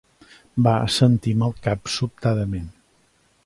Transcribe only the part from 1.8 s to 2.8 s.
sobtadament.